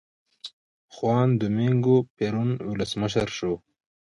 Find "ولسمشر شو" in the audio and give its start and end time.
2.71-3.53